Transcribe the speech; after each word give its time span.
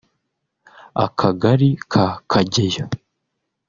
Akagali 1.05 1.69
ka 1.91 2.05
Kageyo 2.31 2.85